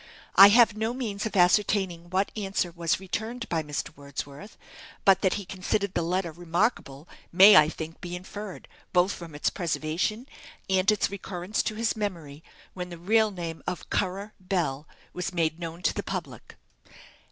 I 0.35 0.47
have 0.47 0.75
no 0.75 0.95
means 0.95 1.27
of 1.27 1.35
ascertaining 1.35 2.09
what 2.09 2.31
answer 2.35 2.71
was 2.75 2.99
returned 2.99 3.47
by 3.49 3.61
Mr. 3.61 3.95
Wordsworth; 3.95 4.57
but 5.05 5.21
that 5.21 5.35
he 5.35 5.45
considered 5.45 5.93
the 5.93 6.01
letter 6.01 6.31
remarkable 6.31 7.07
may, 7.31 7.55
I 7.55 7.69
think, 7.69 8.01
be 8.01 8.15
inferred 8.15 8.67
both 8.93 9.11
from 9.11 9.35
its 9.35 9.51
preservation, 9.51 10.27
and 10.67 10.91
its 10.91 11.11
recurrence 11.11 11.61
to 11.61 11.75
his 11.75 11.95
memory 11.95 12.43
when 12.73 12.89
the 12.89 12.97
real 12.97 13.29
name 13.29 13.61
of 13.67 13.91
Currer 13.91 14.33
Bell 14.39 14.87
was 15.13 15.35
made 15.35 15.59
known 15.59 15.83
to 15.83 15.93
the 15.93 16.01
public. 16.01 16.55